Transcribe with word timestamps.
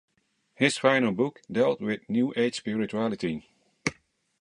His 0.55 0.79
final 0.79 1.11
book 1.11 1.43
dealt 1.51 1.79
with 1.79 2.09
New 2.09 2.33
Age 2.35 2.55
spirituality. 2.55 3.45